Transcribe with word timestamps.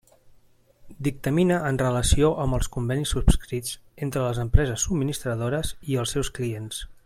Dictamina 1.07 1.57
en 1.71 1.77
relació 1.81 2.31
amb 2.45 2.57
els 2.59 2.71
convenis 2.77 3.13
subscrits 3.17 3.77
entre 4.07 4.25
les 4.25 4.41
empreses 4.47 4.87
subministradores 4.89 5.75
i 5.95 6.01
els 6.05 6.17
seus 6.19 6.35
clients. 6.41 6.83